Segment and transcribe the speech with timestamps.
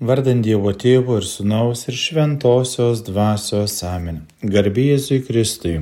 [0.00, 4.22] Vardant Dievo Tėvo ir Sūnaus ir Šventosios Dvasios Amen.
[4.40, 5.74] Garbėjėzui Kristui.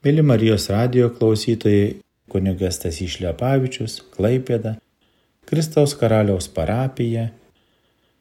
[0.00, 1.98] Mėly Marijos radio klausytojai,
[2.32, 4.78] kunigas Tasys Šlepavičius, Klaipėda,
[5.44, 7.26] Kristaus karaliaus parapija.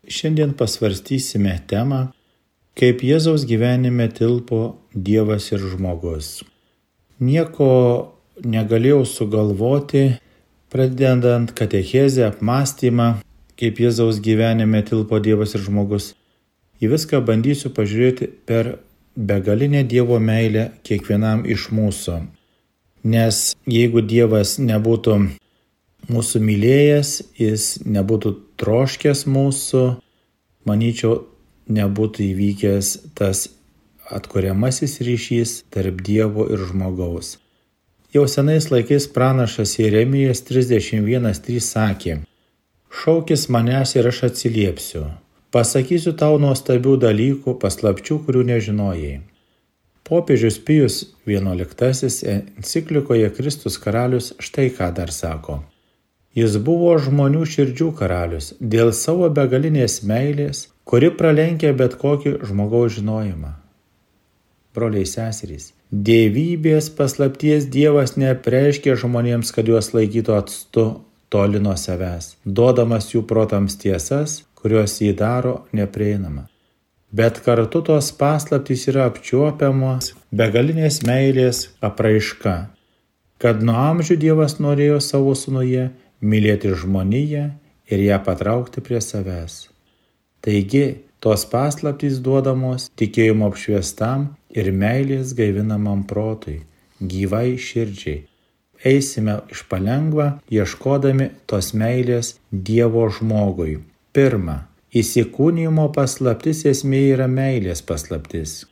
[0.03, 2.01] Šiandien pasvarstysime temą,
[2.75, 6.41] kaip Jėzaus gyvenime tilpo Dievas ir žmogus.
[7.23, 7.71] Nieko
[8.43, 10.03] negalėjau sugalvoti,
[10.67, 13.09] pradedant katechezę apmąstymą
[13.59, 16.13] kaip Jėzaus gyvenime tilpo Dievas ir žmogus.
[16.79, 18.77] Į viską bandysiu pažiūrėti per
[19.19, 22.21] begalinę Dievo meilę kiekvienam iš mūsų.
[23.03, 25.17] Nes jeigu Dievas nebūtų
[26.09, 29.83] mūsų mylėjęs, jis nebūtų troškęs mūsų,
[30.67, 31.25] manyčiau,
[31.69, 33.47] nebūtų įvykęs tas
[34.09, 37.37] atkuriamasis ryšys tarp Dievo ir žmogaus.
[38.15, 42.15] Jau senais laikais pranašas Jeremijas 31.3 sakė,
[42.89, 45.03] Šaukis manęs ir aš atsiliepsiu.
[45.53, 49.19] Pasakysiu tau nuostabių dalykų, paslapčių, kurių nežinojai.
[50.09, 50.95] Popiežius Pijus
[51.29, 55.59] XI enciklikoje Kristus karalius štai ką dar sako.
[56.33, 63.53] Jis buvo žmonių širdžių karalius dėl savo begalinės meilės, kuri pralenkia bet kokį žmogaus žinojimą.
[64.73, 70.85] Broliai seserys, dievybės paslapties Dievas neapreiškia žmonėms, kad juos laikytų atstu
[71.29, 76.47] toli nuo savęs, duodamas jų protams tiesas, kurios jį daro neprieinama.
[77.11, 82.55] Bet kartu tos paslaptys yra apčiuopiamos begalinės meilės apraiška,
[83.41, 85.87] kad nuo amžių Dievas norėjo savo sunuje
[86.21, 87.45] mylėti žmoniją
[87.89, 89.69] ir ją patraukti prie savęs.
[90.45, 96.59] Taigi, tos paslaptys duodamos tikėjimo apšviestam ir meilės gaivinamam protui,
[97.01, 98.21] gyvai širdžiai,
[98.83, 103.79] eisime iš palengva, ieškodami tos meilės Dievo žmogui.
[104.15, 108.65] Pirma, įsikūnymo paslaptis esmė yra meilės paslaptis.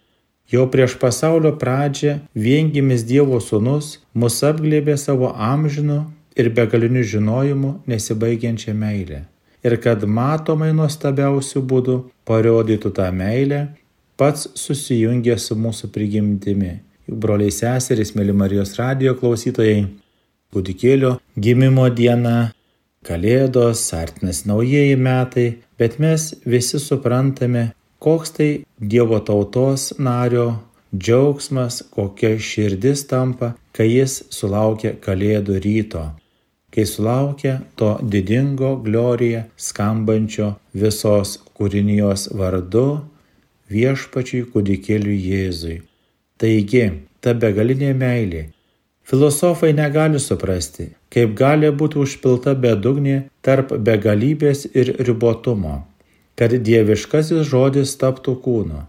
[0.48, 6.06] Jau prieš pasaulio pradžią viengimis Dievo sūnus mus apglėbė savo amžinu
[6.40, 9.26] ir begaliniu žinojimu nesibaigiančią meilę.
[9.66, 11.98] Ir kad matomai nuostabiausių būdų
[12.30, 13.62] parodytų tą meilę,
[14.16, 16.78] pats susijungė su mūsų prigimtimi
[17.08, 19.88] broliai seserys, mėly Marijos radio klausytojai,
[20.54, 22.52] kūdikėlio gimimo diena,
[23.08, 25.48] kalėdos, artinas naujieji metai,
[25.80, 27.72] bet mes visi suprantame,
[28.04, 30.60] koks tai Dievo tautos nario
[30.96, 36.04] džiaugsmas, kokia širdis tampa, kai jis sulaukia kalėdų ryto,
[36.74, 42.88] kai sulaukia to didingo gloriją skambančio visos kūrinijos vardu
[43.74, 45.78] viešpačiui kūdikėliui Jėzui.
[46.38, 46.86] Taigi,
[47.22, 48.44] ta begalinė meilė.
[49.08, 55.80] Filosofai negali suprasti, kaip gali būti užpilta bedugnė tarp begalybės ir ribotumo,
[56.36, 58.84] kad dieviškasis žodis taptų kūnu,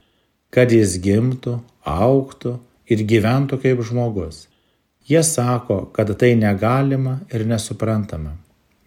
[0.50, 2.58] kad jis gimtų, auktų
[2.90, 4.48] ir gyventų kaip žmogus.
[5.08, 8.34] Jie sako, kad tai negalima ir nesuprantama.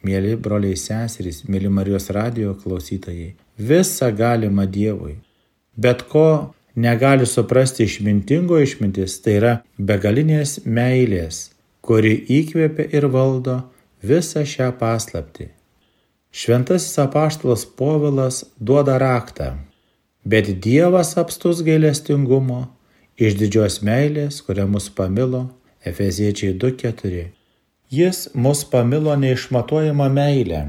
[0.06, 5.16] Mėly broliai seserys, mėly Marijos radio klausytojai, visa galima Dievui.
[5.78, 11.50] Bet ko negali suprasti išmintingo išmintis, tai yra begalinės meilės,
[11.82, 13.58] kuri įkvėpia ir valdo
[14.04, 15.50] visą šią paslaptį.
[16.32, 19.58] Šventasis apaštalas Povilas duoda raktą,
[20.24, 22.64] bet Dievas apstus gailestingumo
[23.20, 25.50] iš didžios meilės, kurią mus pamilo
[25.86, 27.26] Efeziečiai 2.4.
[27.92, 30.62] Jis mus pamilo neišmatuojama meilė.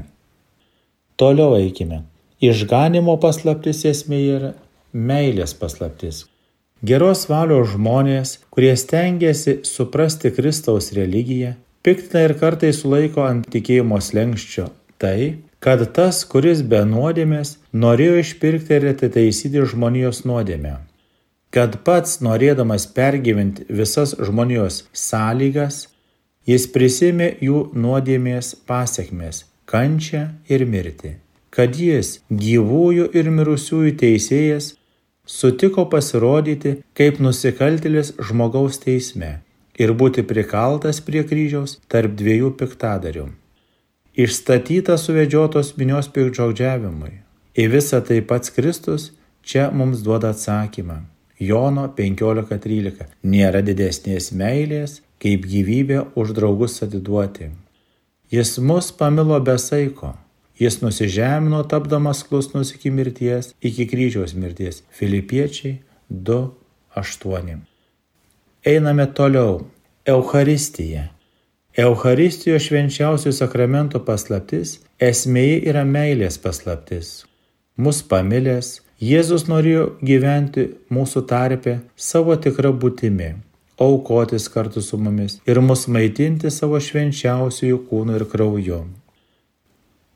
[1.15, 2.01] Toliau eikime.
[2.43, 4.51] Išganimo paslaptis esmė yra
[4.93, 6.25] meilės paslaptis.
[6.83, 14.69] Geros valios žmonės, kurie stengiasi suprasti Kristaus religiją, piktina ir kartai sulaiko ant tikėjimo slengščio
[15.03, 20.75] tai, kad tas, kuris be nuodėmės, norėjo išpirkti ir atitaisyti žmonijos nuodėmę.
[21.53, 25.87] Kad pats norėdamas pergyventi visas žmonijos sąlygas,
[26.49, 31.13] jis prisimė jų nuodėmės pasiekmes- kančią ir mirtį.
[31.53, 34.73] Kad jis gyvųjų ir mirusiųjų teisėjas
[35.23, 39.31] sutiko pasirodyti kaip nusikaltėlis žmogaus teisme
[39.79, 43.29] ir būti prikaltas prie kryžiaus tarp dviejų piktadarių.
[44.13, 47.13] Išstatytas suvedžiotos minios pikdžiaudžiavimui.
[47.57, 49.11] Į visą tai pats Kristus
[49.41, 50.99] čia mums duoda atsakymą.
[51.39, 53.07] Jono 15.13.
[53.23, 57.49] Nėra didesnės meilės, kaip gyvybę už draugus atiduoti.
[58.33, 60.13] Jis mus pamilo besaiko
[60.59, 64.83] Jis nusižemino tapdamas klusnus iki mirties, iki kryžiaus mirties.
[64.93, 65.79] Filipiečiai
[66.11, 67.57] 2.8.
[68.65, 69.65] Einame toliau.
[70.05, 71.09] Euharistija.
[71.77, 77.23] Euharistijos švenčiausių sakramento paslaptis esmėje yra meilės paslaptis.
[77.77, 83.33] mus pamilęs, Jėzus norėjo gyventi mūsų tarpe savo tikrą būtimi,
[83.81, 88.79] aukotis kartu su mumis ir mus maitinti savo švenčiausiųjų kūnų ir krauju.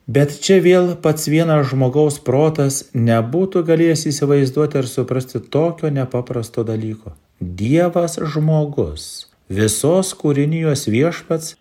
[0.07, 7.11] Bet čia vėl pats vienas žmogaus protas nebūtų galėjęs įsivaizduoti ar suprasti tokio nepaprasto dalyko.
[7.43, 11.57] Dievas žmogus, visos kūrinijos viešpats,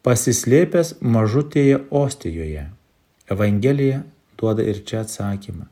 [0.00, 2.70] pasislėpęs mažutėje Ostijoje.
[3.28, 4.00] Evangelija
[4.40, 5.68] duoda ir čia atsakymą.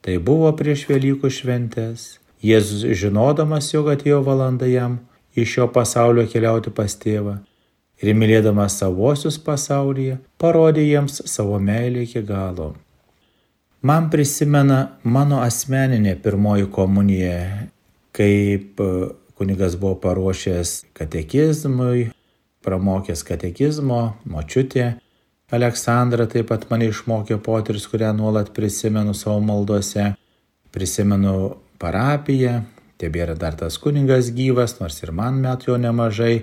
[0.00, 2.14] Tai buvo prieš Velykų šventės.
[2.40, 5.02] Jėzus žinodamas, jog atėjo valanda jam
[5.36, 7.36] iš šio pasaulio keliauti pas tėvą
[8.02, 12.74] ir mylėdamas savosius pasaulyje, parodė jiems savo meilę iki galo.
[13.86, 17.38] Man prisimena mano asmeninė pirmoji komunija,
[18.16, 18.92] kaip e,
[19.38, 22.10] kunigas buvo paruošęs katekizmui,
[22.66, 24.94] pramokęs katekizmo, močiutė
[25.46, 30.16] Aleksandra taip pat mane išmokė potiris, kurią nuolat prisimenu savo maldose.
[30.74, 31.34] Prisimenu
[31.78, 32.64] parapiją,
[32.98, 36.42] tebėra dar tas kuningas gyvas, nors ir man met jo nemažai.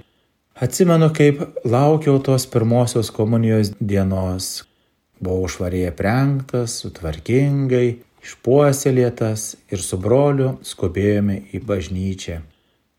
[0.53, 4.63] Atsimenu, kaip laukiau tos pirmosios komunijos dienos.
[5.17, 7.87] Buvau švariai aprengtas, sutvarkingai,
[8.21, 12.35] išpuoselėtas ir su broliu skubėjome į bažnyčią.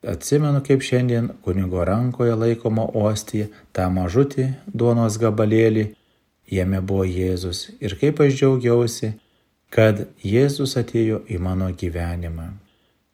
[0.03, 5.85] Atsimenu, kaip šiandien kunigo rankoje laikoma ostija, tą mažutį duonos gabalėlį,
[6.51, 9.13] jame buvo Jėzus ir kaip aš džiaugiausi,
[9.71, 12.49] kad Jėzus atėjo į mano gyvenimą.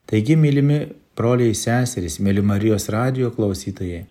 [0.09, 0.81] Taigi, mylimi
[1.13, 4.01] broliai seserys, mėly Marijos radio klausytojai,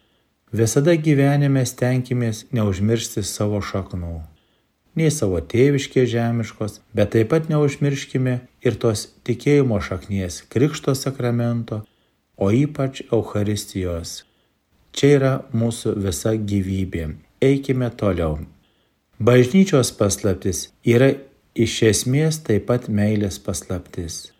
[0.52, 4.20] visada gyvenime stenkimės neužmiršti savo šaknų.
[4.98, 11.84] Nei savo tėviškės žemiškos, bet taip pat neužmirškime ir tos tikėjimo šaknies, krikšto sakramento,
[12.36, 14.24] o ypač Euharistijos.
[14.90, 17.12] Čia yra mūsų visa gyvybė.
[17.40, 18.40] Eikime toliau.
[19.20, 21.12] Bažnyčios paslaptis yra
[21.54, 24.32] iš esmės taip pat meilės paslaptis.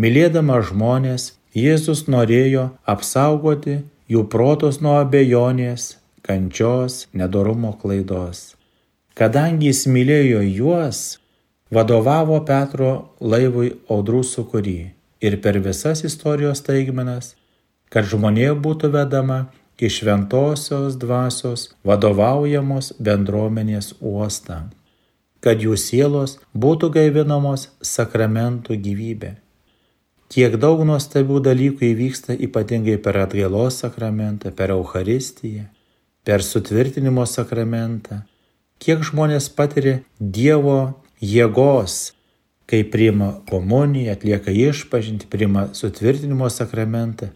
[0.00, 3.80] Mylėdama žmonės, Jėzus norėjo apsaugoti
[4.10, 5.96] jų protus nuo abejonės,
[6.26, 8.54] kančios, nedorumo klaidos.
[9.14, 11.18] Kadangi jis mylėjo juos,
[11.70, 14.80] vadovavo Petro laivui audrų sukūry
[15.20, 17.34] ir per visas istorijos taigmenas
[17.90, 19.40] kad žmonė būtų vedama
[19.80, 24.58] į šventosios dvasios vadovaujamos bendruomenės uostą,
[25.40, 29.32] kad jų sielos būtų gaivinamos sakramentų gyvybė.
[30.30, 35.64] Kiek daug nuostabių dalykų įvyksta ypatingai per atgailos sakramentą, per Euharistiją,
[36.22, 38.20] per sutvirtinimo sakramentą,
[38.78, 42.12] kiek žmonės patiria Dievo jėgos,
[42.70, 47.32] kai priima komuniją, atlieka išpažinti, priima sutvirtinimo sakramentą,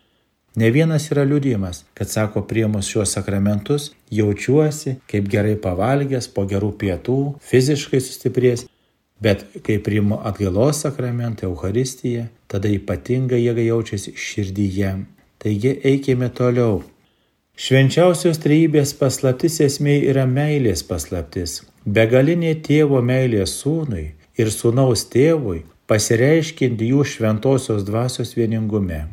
[0.54, 6.68] Ne vienas yra liūdimas, kad sako priemus šiuos sakramentus, jaučiuosi kaip gerai pavalgęs po gerų
[6.78, 8.62] pietų, fiziškai sustiprės,
[9.24, 14.92] bet kai priimu atgailos sakramentą Euharistiją, tada ypatinga jėga jaučiasi širdyje.
[15.40, 16.82] Taigi eikime toliau.
[17.54, 21.62] Švenčiausios trejybės paslaptis esmė yra meilės paslaptis.
[21.86, 24.06] Begalinė tėvo meilė sūnui
[24.40, 29.04] ir sūnaus tėvui pasireiškinti jų šventosios dvasios vieningume.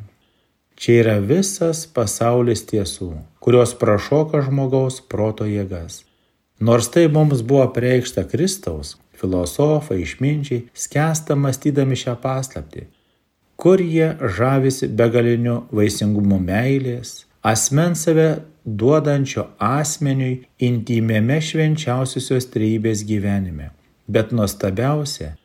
[0.81, 3.11] Čia yra visas pasaulis tiesų,
[3.43, 6.01] kurios prašoka žmogaus proto jėgas.
[6.61, 12.87] Nors tai mums buvo preikšta Kristaus, filosofai, išminčiai, skęsta mąstydami šią paslapti,
[13.61, 18.29] kur jie žavisi begaliniu vaisingumu meilės, asmens save
[18.65, 23.71] duodančio asmeniui intimėme švenčiausiosios trejybės gyvenime.
[24.11, 25.35] Bet nuostabiausia,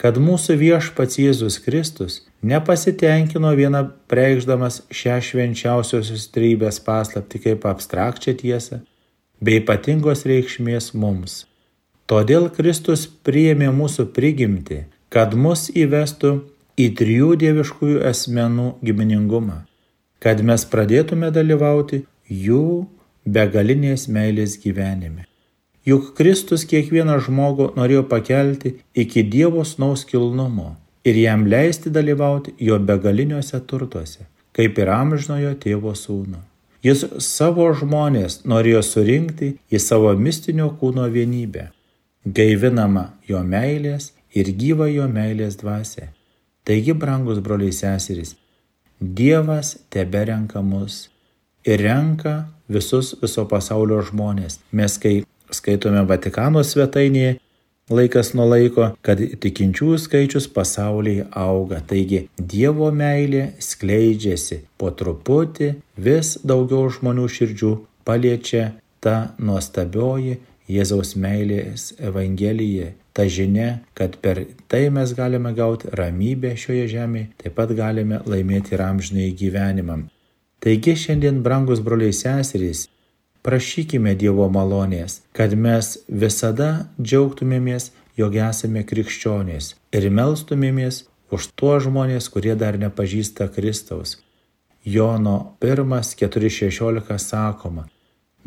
[0.00, 8.80] kad mūsų viešpats Jėzus Kristus nepasitenkino viena preikšdamas šią švenčiausiosios trybės paslapti kaip abstrakčią tiesą,
[9.40, 11.47] bei ypatingos reikšmės mums.
[12.08, 16.30] Todėl Kristus priėmė mūsų prigimti, kad mus įvestų
[16.80, 19.58] į trijų dieviškųjų asmenų giminingumą,
[20.24, 22.06] kad mes pradėtume dalyvauti
[22.46, 22.86] jų
[23.28, 25.26] begalinės meilės gyvenime.
[25.88, 30.74] Juk Kristus kiekvieną žmogų norėjo pakelti iki Dievo snaus kilnumo
[31.04, 36.40] ir jam leisti dalyvauti jo begaliniuose turtuose, kaip ir amžinojo tėvo sūnų.
[36.84, 41.68] Jis savo žmonės norėjo surinkti į savo mistinio kūno vienybę,
[42.34, 46.10] gaivinama jo meilės ir gyva jo meilės dvasia.
[46.68, 48.36] Taigi, brangus broliai seserys,
[48.98, 51.04] Dievas tebe renka mus
[51.62, 54.58] ir renka visus viso pasaulio žmonės.
[54.74, 55.20] Mes, kai
[55.54, 57.36] skaitome Vatikano svetainėje,
[57.94, 61.78] laikas nuo laiko, kad tikinčiųjų skaičius pasaulyje auga.
[61.78, 67.72] Taigi Dievo meilė skleidžiasi po truputį, vis daugiau žmonių širdžių
[68.08, 76.52] paliečia ta nuostabioji Jėzaus meilės Evangelija, ta žinia, kad per tai mes galime gauti ramybę
[76.60, 80.02] šioje žemėje, taip pat galime laimėti ir amžinai gyvenimą.
[80.60, 82.84] Taigi šiandien, brangus broliai seserys,
[83.46, 86.70] prašykime Dievo malonės, kad mes visada
[87.00, 94.18] džiaugtumėmės, jog esame krikščionys ir melstumėmės už tuos žmonės, kurie dar nepažįsta Kristaus.
[94.84, 97.88] Jono 1.4.16 sakoma,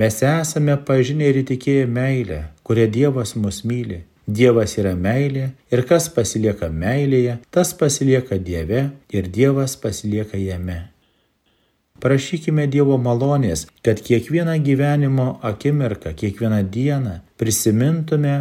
[0.02, 4.00] mes esame pažinę ir įtikėję meilę, kuria Dievas mus myli.
[4.38, 5.44] Dievas yra meilė
[5.74, 8.82] ir kas pasilieka meilėje, tas pasilieka Dieve
[9.14, 10.80] ir Dievas pasilieka jame.
[12.02, 18.36] Prašykime Dievo malonės, kad kiekvieną gyvenimo akimirką, kiekvieną dieną prisimintume,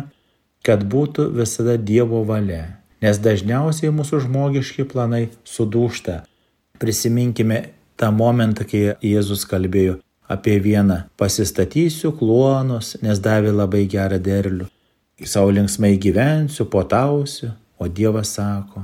[0.65, 2.65] kad būtų visada Dievo valia,
[3.05, 6.23] nes dažniausiai mūsų žmogiški planai sudūšta.
[6.81, 7.67] Prisiminkime
[8.01, 14.71] tą momentą, kai Jėzus kalbėjo apie vieną- pasistatysiu kluonus, nes davė labai gerą derlių
[15.27, 18.83] savo linksmai gyvensiu, potausiu, o Dievas sako,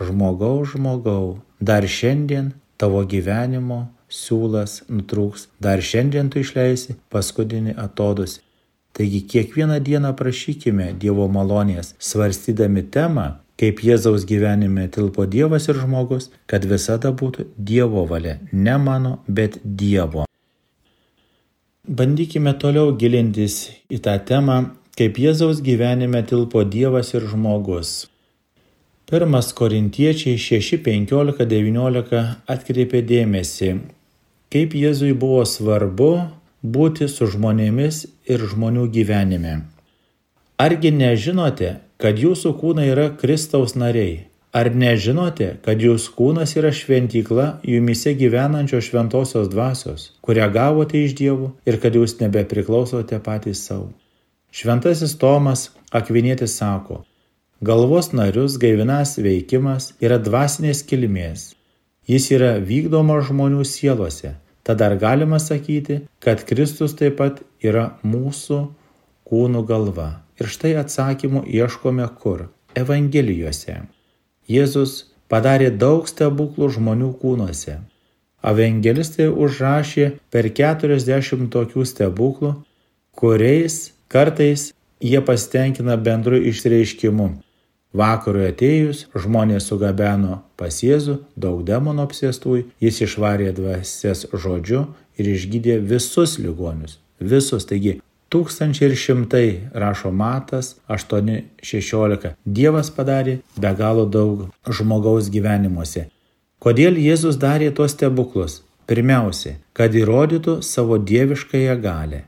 [0.00, 8.40] žmogau, žmogau, dar šiandien tavo gyvenimo siūlas nutrūks, dar šiandien tu išleisi paskutinį atodus.
[8.94, 16.30] Taigi kiekvieną dieną prašykime Dievo malonės, svarstydami temą, kaip Jėzaus gyvenime tilpo Dievas ir žmogus,
[16.46, 20.28] kad visada būtų Dievo valia, ne mano, bet Dievo.
[21.84, 24.54] Bandykime toliau gilintis į tą temą,
[24.96, 28.06] kaip Jėzaus gyvenime tilpo Dievas ir žmogus.
[29.04, 33.68] Pirmas Korintiečiai 6, 15, 19 atkreipė dėmesį,
[34.48, 36.10] kaip Jėzui buvo svarbu
[36.64, 39.58] būti su žmonėmis ir žmonių gyvenime.
[40.56, 44.22] Argi nežinote, kad jūsų kūnai yra Kristaus nariai?
[44.54, 51.48] Ar nežinote, kad jūsų kūnas yra šventykla jumise gyvenančios šventosios dvasios, kurią gavote iš dievų
[51.66, 53.88] ir kad jūs nebepriklausote patys savo?
[54.54, 57.00] Šventasis Tomas Akvinėtis sako,
[57.66, 61.48] galvos narius gaivinas veikimas yra dvasinės kilmės.
[62.06, 64.36] Jis yra vykdomas žmonių sielose.
[64.62, 68.60] Tada ar galima sakyti, kad Kristus taip pat yra mūsų
[69.26, 70.08] kūnų galva.
[70.38, 72.46] Ir štai atsakymų ieškome kur?
[72.78, 73.80] Evangelijose.
[74.50, 77.80] Jėzus padarė daug stebuklų žmonių kūnuose.
[78.44, 82.52] Evangelistai užrašė per 40 tokių stebuklų,
[83.16, 84.68] kuriais Kartais
[85.00, 87.30] jie pasitenkina bendru išreiškimu.
[87.94, 94.84] Vakarui atėjus žmonės sugabeno pas Jėzų daug demonų apsėstųjų, jis išvarė dvasias žodžiu
[95.18, 96.98] ir išgydė visus ligonius.
[97.22, 98.00] Visus, taigi
[98.32, 102.34] tūkstančiai ir šimtai, rašo Matas 8.16.
[102.44, 106.08] Dievas padarė be galo daug žmogaus gyvenimuose.
[106.64, 108.62] Kodėl Jėzus darė tuos stebuklus?
[108.88, 112.24] Pirmiausia, kad įrodytų savo dieviškąją galę.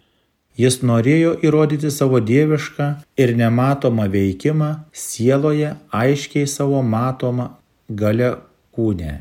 [0.56, 2.86] Jis norėjo įrodyti savo dievišką
[3.20, 7.50] ir nematomą veikimą sieloje aiškiai savo matomą
[8.02, 8.30] gale
[8.72, 9.18] kūne.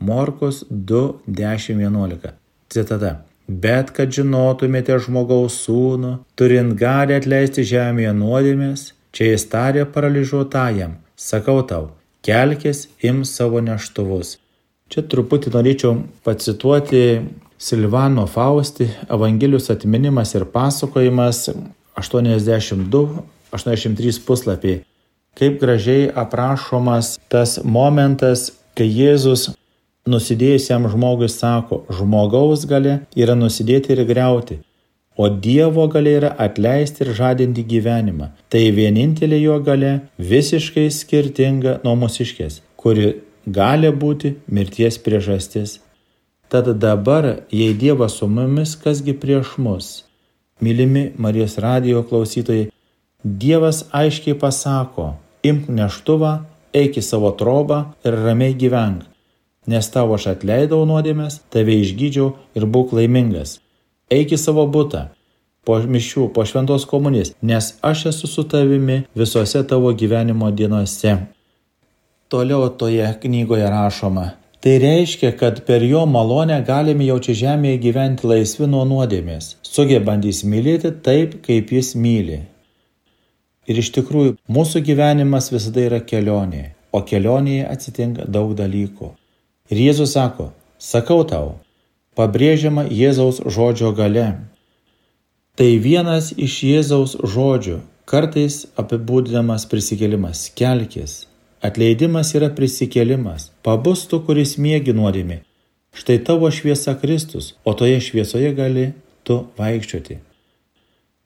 [0.00, 2.32] Morkos 2.10.11.
[2.72, 3.12] Citata.
[3.48, 11.62] Bet kad žinotumėte žmogaus sūnų, turint gali atleisti žemėje nuodėmės, čia jis tarė paralyžiuotajam, sakau
[11.66, 11.90] tau,
[12.22, 14.38] kelkis, im savo neštuvus.
[14.92, 15.92] Čia truputį norėčiau
[16.24, 17.20] pacituoti
[17.62, 21.48] Silvano Fausti Evangelijos atminimas ir pasakojimas
[21.96, 24.84] 82-83 puslapiai.
[25.38, 29.50] Kaip gražiai aprašomas tas momentas, kai Jėzus
[30.08, 34.58] nusidėjusiam žmogui sako, žmogaus gale yra nusidėti ir greuti,
[35.16, 38.32] o Dievo gale yra atleisti ir žadinti gyvenimą.
[38.50, 43.14] Tai vienintelė jo gale visiškai skirtinga nuo mūsiškės, kuri
[43.46, 45.80] gali būti mirties priežastis.
[46.52, 50.04] Tad dabar, jei Dievas su mumis, kasgi prieš mus?
[50.60, 52.68] Mylimi Marijos radijo klausytojai,
[53.24, 55.14] Dievas aiškiai pasako,
[55.46, 56.32] imk neštuvą,
[56.74, 59.06] eik į savo trobą ir ramiai gyvenk,
[59.66, 63.58] nes tavo aš atleidau nuodėmės, tave išgydžiau ir būk laimingas.
[64.12, 65.06] Eik į savo būtą,
[65.66, 71.16] po mišių, po šventos komunės, nes aš esu su tavimi visose tavo gyvenimo dienose.
[72.32, 78.28] Toliau toje knygoje rašoma, Tai reiškia, kad per jo malonę galime jau čia žemėje gyventi
[78.30, 82.36] laisvi nuo nuodėmės, sugebantys mylėti taip, kaip jis myli.
[83.66, 86.62] Ir iš tikrųjų, mūsų gyvenimas visada yra kelionė,
[86.94, 89.10] o kelionėje atsitinka daug dalykų.
[89.72, 91.56] Ir Jėzus sako, sakau tau,
[92.18, 94.28] pabrėžiama Jėzaus žodžio gale.
[95.56, 101.22] Tai vienas iš Jėzaus žodžių, kartais apibūdinamas prisikėlimas- kelkis,
[101.62, 103.50] Atleidimas yra prisikėlimas.
[103.62, 105.36] Pabustų, kuris mėgi nuodėmė.
[105.94, 108.86] Štai tavo šviesa Kristus, o toje šviesoje gali
[109.22, 110.18] tu vaikščioti.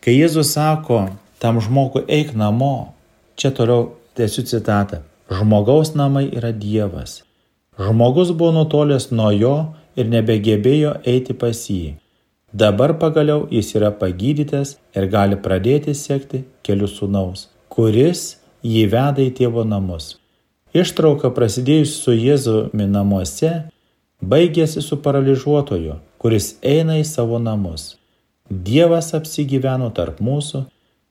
[0.05, 1.09] Kai Jėzus sako
[1.41, 2.93] tam žmogui eik namo,
[3.37, 5.03] Čia toliau tiesiu citatą.
[5.29, 7.26] Žmogaus namai yra Dievas.
[7.79, 9.57] Žmogus buvo nutolęs nuo jo
[9.97, 11.97] ir nebegebėjo eiti pas jį.
[12.57, 19.35] Dabar pagaliau jis yra pagydytas ir gali pradėti sekti kelių sūnaus, kuris jį veda į
[19.37, 20.15] tėvo namus.
[20.77, 23.53] Ištrauka prasidėjus su Jėzumi namuose
[24.23, 27.97] baigėsi su paralyžiuotoju, kuris eina į savo namus.
[28.49, 30.65] Dievas apsigyveno tarp mūsų,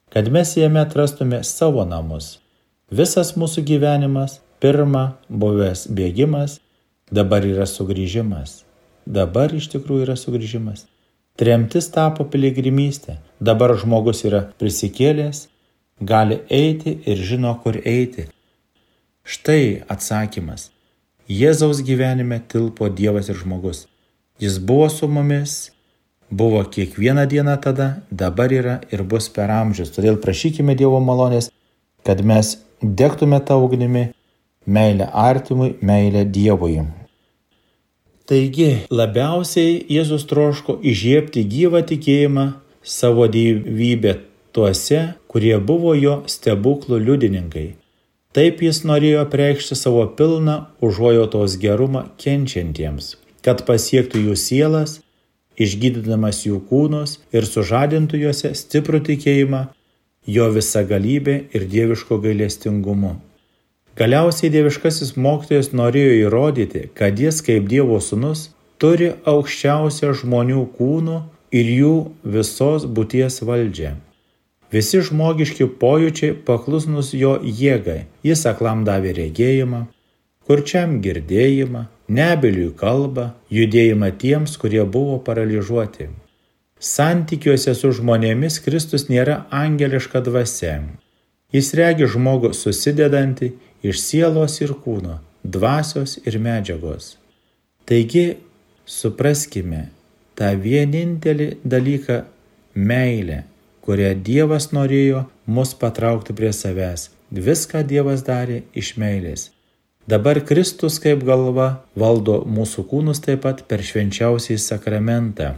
[0.09, 2.39] kad mes jame atrastume savo namus.
[2.89, 6.57] Visas mūsų gyvenimas pirma buvęs bėgimas,
[7.13, 8.63] dabar yra sugrįžimas.
[9.05, 10.87] Dabar iš tikrųjų yra sugrįžimas.
[11.37, 13.19] Tremtis tapo piligrimystė.
[13.37, 15.43] Dabar žmogus yra prisikėlęs,
[16.01, 18.25] gali eiti ir žino, kur eiti.
[19.21, 20.71] Štai atsakymas.
[21.29, 23.85] Jėzaus gyvenime tilpo Dievas ir žmogus.
[24.41, 25.71] Jis buvo su mumis,
[26.31, 29.93] buvo kiekvieną dieną tada, dabar yra ir bus per amžius.
[29.93, 31.51] Todėl prašykime Dievo malonės,
[32.05, 34.09] kad mes degtume tą ugnimi,
[34.67, 36.81] meilę artimui, meilę Dievui.
[38.25, 42.45] Taigi, labiausiai Jėzus troško įžiepti gyvą tikėjimą
[42.81, 44.15] savo gyvybę
[44.55, 47.67] tuose, kurie buvo jo stebuklų liudininkai.
[48.35, 53.13] Taip jis norėjo preikšti savo pilną užuojautos gerumą kenčiantiems,
[53.45, 54.97] kad pasiektų jų sielas,
[55.61, 59.61] išgydydamas jų kūnus ir sužadintų juose stiprų tikėjimą
[60.27, 63.15] jo visagalybė ir dieviško gailestingumu.
[63.95, 68.49] Galiausiai dieviškasis mokytojas norėjo įrodyti, kad jis kaip Dievo sūnus
[68.81, 71.19] turi aukščiausią žmonių kūnų
[71.55, 71.93] ir jų
[72.33, 73.93] visos būties valdžią.
[74.75, 78.01] Visi žmogiški pojūčiai paklusnus jo jėgai.
[78.27, 79.85] Jis aklam davė regėjimą,
[80.43, 86.09] kurčiam girdėjimą, nebeliui kalbą, judėjimą tiems, kurie buvo paralyžiuoti.
[86.83, 90.81] Santykiuose su žmonėmis Kristus nėra angeliška dvasia.
[91.55, 93.53] Jis regi žmogų susidedantį
[93.83, 97.15] iš sielos ir kūno, dvasios ir medžiagos.
[97.85, 98.37] Taigi,
[98.85, 99.89] supraskime
[100.37, 102.23] tą vienintelį dalyką-
[102.89, 103.43] meilę,
[103.85, 107.09] kurią Dievas norėjo mus patraukti prie savęs.
[107.31, 109.49] Viską Dievas darė iš meilės.
[110.07, 115.55] Dabar Kristus kaip galva valdo mūsų kūnus taip pat per švenčiausiai sakramentą.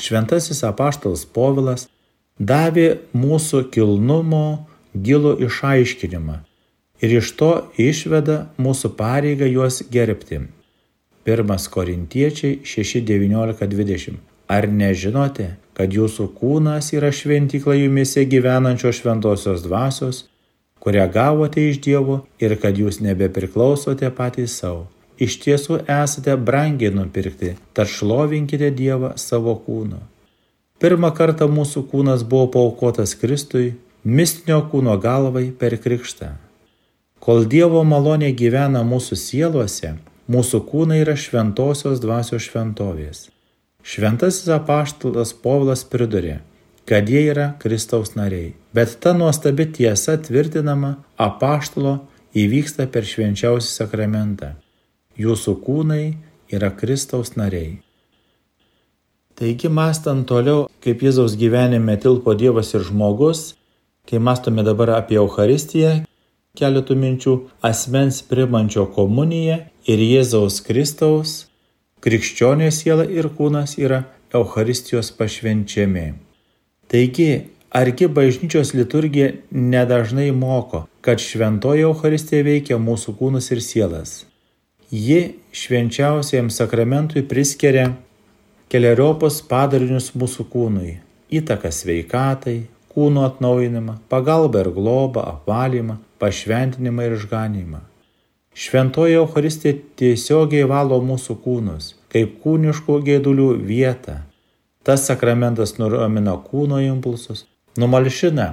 [0.00, 1.88] Šventasis apaštalas Povilas
[2.40, 4.66] davė mūsų kilnumo
[4.96, 6.45] gilų išaiškinimą
[7.00, 10.40] ir iš to išveda mūsų pareigą juos gerbti.
[11.26, 20.26] 1 Korintiečiai 6.19.20 Ar nežinote, kad jūsų kūnas yra šventykla jumise gyvenančios šventosios dvasios,
[20.78, 24.86] kurią gavote iš Dievo ir kad jūs nebepriklausote patys savo?
[25.18, 30.00] iš tiesų esate brangiai nupirkti, tad šlovinkite Dievą savo kūnu.
[30.80, 36.34] Pirmą kartą mūsų kūnas buvo paukotas Kristui, mistinio kūno galvai per krikštą.
[37.26, 39.96] Kol Dievo malonė gyvena mūsų sielose,
[40.30, 43.24] mūsų kūnai yra šventosios dvasios šventovės.
[43.82, 46.36] Šventasis apaštalas Povilas pridurė,
[46.86, 51.98] kad jie yra Kristaus nariai, bet ta nuostabi tiesa tvirtinama apaštalo
[52.30, 54.54] įvyksta per švenčiausią sakramentą
[55.18, 56.04] jūsų kūnai
[56.52, 57.80] yra Kristaus nariai.
[59.36, 63.56] Taigi, mastant toliau, kaip Jėzaus gyvenime tilpo Dievas ir žmogus,
[64.06, 66.04] kai mastome dabar apie Euharistiją,
[66.58, 71.46] keletų minčių asmens primančio komuniją ir Jėzaus Kristaus,
[72.04, 76.06] krikščionio siela ir kūnas yra Euharistijos pašvenčiami.
[76.90, 77.30] Taigi,
[77.70, 84.24] argi bažnyčios liturgija nedažnai moko, kad šventoji Euharistija veikia mūsų kūnus ir sielas.
[84.90, 87.88] Ji švenčiausiajam sakramentui priskiria
[88.70, 90.96] keliariopos padarinius mūsų kūnui-
[91.38, 92.58] įtaką sveikatai,
[92.94, 97.80] kūno atnaujinimą, pagalbą ir globą, apvalymą, pašventinimą ir išganimą.
[98.56, 104.22] Šventoji Euharistija tiesiogiai valo mūsų kūnus, kaip kūniškų gėdulių vietą.
[104.86, 107.44] Tas sakramentas nuramina kūno impulsus,
[107.76, 108.46] numalšina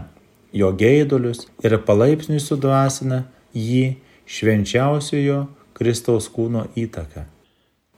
[0.54, 3.23] jo gėdulius ir palaipsniui sudvasina
[3.56, 3.86] jį
[4.28, 5.45] švenčiausiojo
[5.78, 7.23] Kristaus kūno įtaką.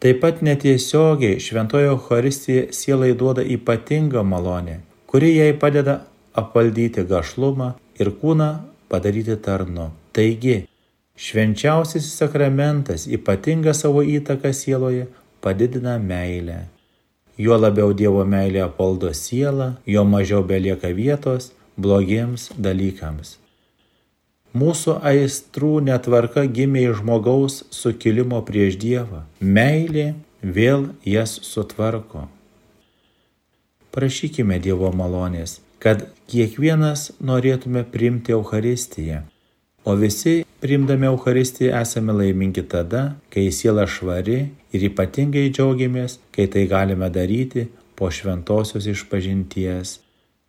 [0.03, 6.03] Taip pat netiesiogiai šventojo Euharistija sielai duoda ypatingą malonę, kuri jai padeda
[6.37, 8.49] apvaldyti gašlumą ir kūną
[8.95, 9.91] padaryti tarnu.
[10.15, 10.63] Taigi,
[11.19, 15.09] švenčiausiasis sakramentas ypatingą savo įtaką sieloje
[15.43, 16.65] padidina meilę.
[17.37, 23.35] Juo labiau Dievo meilė apvaldo sielą, jo mažiau belieka vietos blogiems dalykams.
[24.55, 29.25] Mūsų aistrų netvarka gimė iš žmogaus sukilimo prieš Dievą.
[29.43, 32.29] Meilė vėl jas sutvarko.
[33.95, 39.21] Prašykime Dievo malonės, kad kiekvienas norėtume priimti Euharistiją,
[39.85, 44.37] O visi, priimdami Euharistiją, esame laimingi tada, kai siela švari
[44.73, 49.99] ir ypatingai džiaugiamės, kai tai galime daryti po šventosios išpažinties.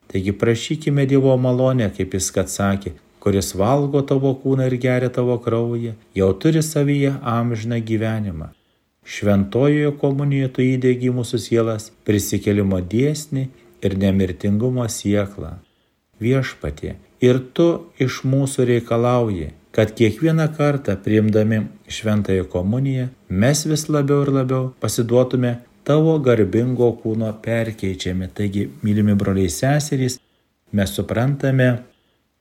[0.09, 5.37] Taigi prašykime Dievo malonę, kaip jis kad sakė, kuris valgo tavo kūną ir geria tavo
[5.45, 8.49] kraują, jau turi savyje amžiną gyvenimą.
[9.07, 13.45] Šventojoje komunijoje tu įdėgi mūsų sielas prisikelimo dėsnį
[13.87, 15.53] ir nemirtingumo sieklą.
[16.19, 17.69] Viešpatie, ir tu
[18.03, 25.59] iš mūsų reikalauji, kad kiekvieną kartą priimdami šventąją komuniją mes vis labiau ir labiau pasiduotume
[25.87, 28.31] tavo garbingo kūno perkeičiami.
[28.35, 30.19] Taigi, mylimi broliai seserys,
[30.73, 31.69] mes suprantame,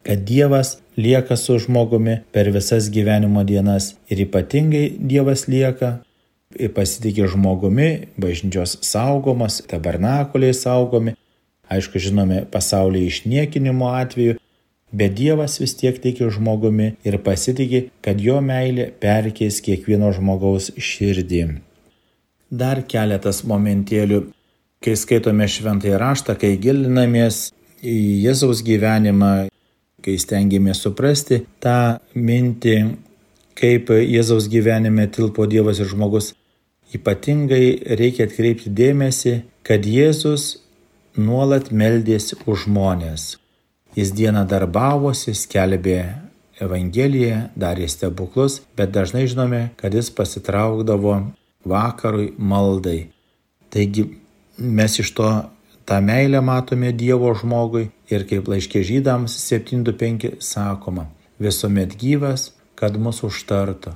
[0.05, 5.99] kad Dievas lieka su žmogumi per visas gyvenimo dienas ir ypatingai Dievas lieka
[6.75, 7.89] pasitikė žmogumi,
[8.21, 11.15] bažnyčios saugomas, tabernakuliai saugomi,
[11.71, 14.37] aišku, žinome pasaulyje išniekinimo atveju,
[14.95, 21.43] bet Dievas vis tiek tiki žmogumi ir pasitikė, kad jo meilė perkeis kiekvieno žmogaus širdį.
[22.55, 24.21] Dar keletas momentėlių,
[24.85, 27.49] kai skaitome šventąjį raštą, kai gilinamės
[27.83, 29.49] į Jėzaus gyvenimą,
[30.05, 32.77] kai stengiamės suprasti tą mintį,
[33.57, 36.33] kaip Jėzaus gyvenime tilpo Dievas ir žmogus
[36.93, 40.59] Ypatingai reikia atkreipti dėmesį, kad Jėzus
[41.17, 43.35] nuolat meldėsi už žmonės.
[43.95, 45.99] Jis dieną darbavosi, skelbė
[46.61, 51.15] Evangeliją, darė stebuklus, bet dažnai žinome, kad jis pasitraukdavo
[51.67, 53.09] vakarui maldai.
[53.73, 54.05] Taigi
[54.59, 55.29] mes iš to
[55.87, 63.23] tą meilę matome Dievo žmogui ir kaip laiškė žydams 725 sakoma, visuomet gyvas, kad mus
[63.23, 63.95] užtartų.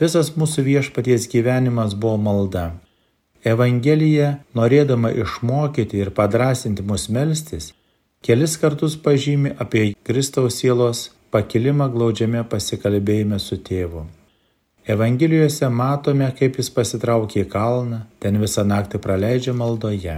[0.00, 2.64] Visas mūsų viešpaties gyvenimas buvo malda.
[3.46, 7.70] Evangelija, norėdama išmokyti ir padrasinti mus melstis,
[8.24, 14.06] kelis kartus pažymi apie Kristaus sielos pakilimą glaudžiame pasikalbėjime su tėvu.
[14.94, 20.16] Evangelijose matome, kaip jis pasitraukė į kalną, ten visą naktį praleidžia maldoje.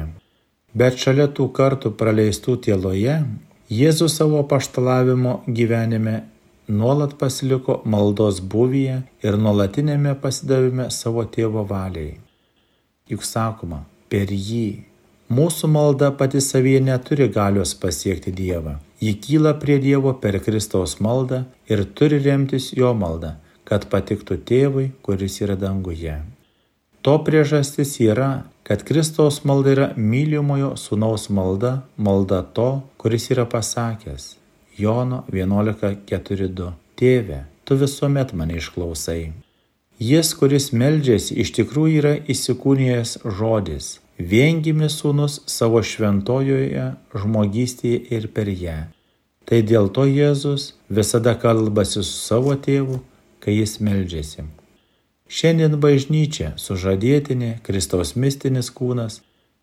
[0.77, 3.21] Bet šalia tų kartų praleistų tėloje,
[3.67, 6.21] Jėzus savo paštalavimo gyvenime
[6.69, 12.19] nuolat pasiliko maldos būvyje ir nuolatinėme pasidavime savo tėvo valiai.
[13.11, 14.85] Juk sakoma, per jį.
[15.31, 18.77] Mūsų malda pati savyje neturi galios pasiekti Dievą.
[19.03, 23.35] Ji kyla prie Dievo per Kristaus maldą ir turi remtis jo maldą,
[23.67, 26.21] kad patiktų tėvui, kuris yra danguje.
[27.03, 34.35] To priežastis yra, kad Kristaus malda yra mylimojo sunaus malda, malda to, kuris yra pasakęs
[34.77, 36.73] Jono 11.4.2.
[37.01, 39.33] Tėve, tu visuomet mane išklausai.
[39.97, 43.87] Jis, kuris meldžiasi, iš tikrųjų yra įsikūnijęs žodis.
[44.21, 48.77] Viengimis sūnus savo šventojoje žmogystėje ir per ją.
[49.49, 52.99] Tai dėl to Jėzus visada kalbasi su savo tėvu,
[53.41, 54.45] kai jis meldžiasi.
[55.29, 59.23] Šiandien bažnyčia, sužadėtinė, Kristaus mistinis kūnas,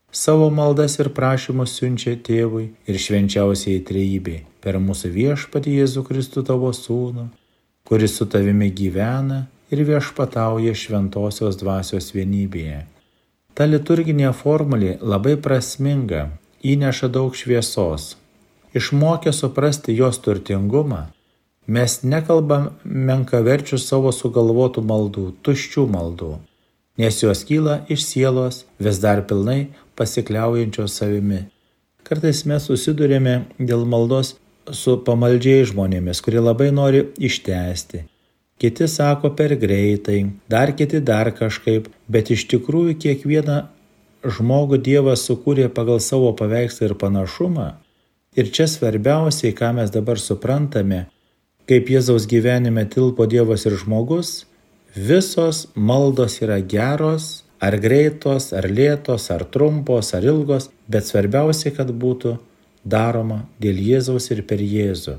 [0.10, 6.72] savo maldas ir prašymus siunčia tėvui ir švenčiausiai trejybei per mūsų viešpatį Jėzų Kristų tavo
[6.76, 7.28] sūnų,
[7.88, 12.84] kuris su tavimi gyvena ir viešpatauja šventosios dvasios vienybėje.
[13.54, 16.30] Ta liturginė formulė labai prasminga,
[16.64, 18.16] įneša daug šviesos.
[18.74, 21.04] Išmokę suprasti jos turtingumą,
[21.68, 26.32] mes nekalbam menkaverčių savo sugalvotų maldų, tuščių maldų,
[26.98, 29.68] nes jos kyla iš sielos vis dar pilnai
[30.00, 31.44] pasikliaujančios savimi.
[32.04, 34.34] Kartais mes susidurėme dėl maldos
[34.72, 38.06] su pamaldžiai žmonėmis, kurie labai nori ištesti.
[38.62, 43.64] Kiti sako per greitai, dar kiti dar kažkaip, bet iš tikrųjų kiekvieną
[44.24, 47.74] žmogų Dievas sukūrė pagal savo paveikslą ir panašumą.
[48.40, 51.08] Ir čia svarbiausiai, ką mes dabar suprantame,
[51.70, 54.46] kaip Jėzaus gyvenime tilpo Dievas ir žmogus,
[54.96, 61.92] visos maldos yra geros, ar greitos, ar lėtos, ar trumpos, ar ilgos, bet svarbiausia, kad
[61.92, 62.38] būtų
[62.84, 65.18] daroma dėl Jėzaus ir per Jėzų.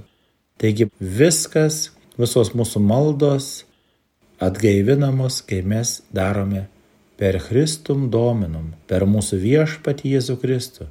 [0.60, 3.64] Taigi viskas, visos mūsų maldos
[4.42, 6.66] atgaivinamos, kai mes darome
[7.18, 10.88] per Kristum dominum, per mūsų viešpatį Jėzų Kristų.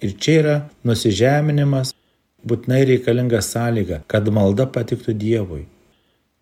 [0.00, 0.56] Ir čia yra
[0.88, 1.94] nusižeminimas,
[2.44, 5.66] būtinai reikalinga sąlyga, kad malda patiktų Dievui.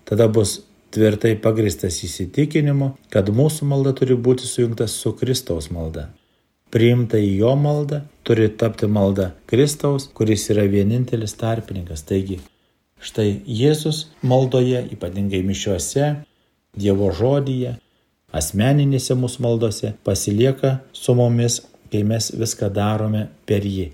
[0.06, 0.60] Tada bus
[0.94, 6.08] tvirtai pagristas įsitikinimu, kad mūsų malda turi būti sujungta su Kristaus malda
[6.74, 12.04] priimta į jo maldą, turi tapti malda Kristaus, kuris yra vienintelis tarpininkas.
[12.08, 12.38] Taigi,
[13.00, 16.16] štai Jėzus maldoje, ypatingai mišiuose,
[16.78, 17.78] Dievo žodyje,
[18.36, 23.88] asmeninėse mūsų maldose pasilieka su mumis, kai mes viską darome per jį.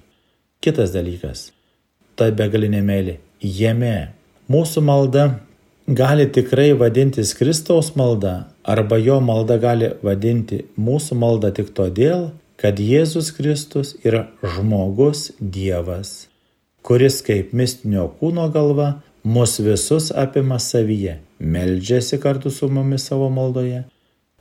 [0.60, 1.52] Kitas dalykas-
[2.16, 3.18] ta begalinė meilė.
[3.40, 4.12] Jame
[4.50, 5.40] mūsų malda
[5.86, 12.78] gali tikrai vadintis Kristaus malda, arba jo malda gali vadinti mūsų malda tik todėl, kad
[12.78, 16.28] Jėzus Kristus yra žmogus Dievas,
[16.82, 23.84] kuris kaip mistinio kūno galva mus visus apima savyje, meldžiasi kartu su mumis savo maldoje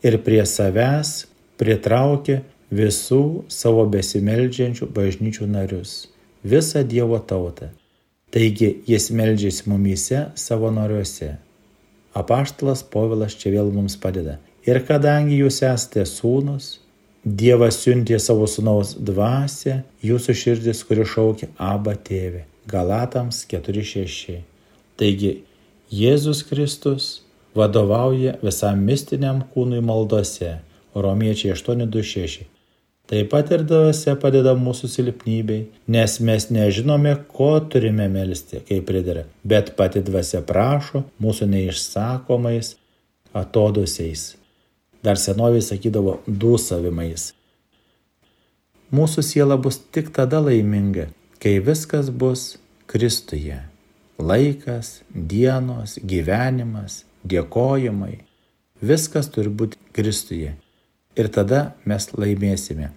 [0.04, 1.24] ir prie savęs
[1.58, 2.42] pritraukia
[2.74, 6.10] visų savo besimeldžiančių bažnyčių narius,
[6.44, 7.70] visą Dievo tautą.
[8.34, 11.36] Taigi jis meldžiasi mumyse savo noriuose.
[12.18, 14.40] Apaštalas Povilas čia vėl mums padeda.
[14.66, 16.80] Ir kadangi jūs esate sūnus,
[17.24, 22.42] Dievas siuntė savo sūnaus dvasę jūsų širdis, kuri šaukia Aba tėvė.
[22.68, 24.42] Galatams 4.6.
[25.00, 25.32] Taigi
[25.88, 27.22] Jėzus Kristus
[27.56, 30.58] vadovauja visam mistiniam kūnui maldose.
[30.94, 32.44] Romiečiai 8.26.
[33.08, 39.26] Taip pat ir dvasia padeda mūsų silpnybei, nes mes nežinome, ko turime melstį, kaip pridara,
[39.48, 42.76] bet pati dvasia prašo mūsų neišsakomais
[43.32, 44.34] atodusiais.
[45.04, 47.34] Dar senovėje sakydavo dūsavimais.
[48.94, 51.10] Mūsų siela bus tik tada laiminga,
[51.42, 53.58] kai viskas bus Kristuje.
[54.22, 58.20] Laikas, dienos, gyvenimas, dėkojimai.
[58.84, 60.54] Viskas turi būti Kristuje
[61.16, 62.92] ir tada mes laimėsime.